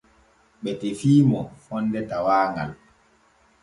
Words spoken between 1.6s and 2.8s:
fonde tawaaŋal.